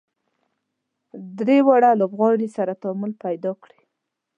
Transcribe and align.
درې 1.37 1.57
واړه 1.67 1.91
لوبغاړي 2.01 2.47
سره 2.57 2.79
تعامل 2.81 3.11
پیدا 3.23 3.51
کړي. 3.63 3.81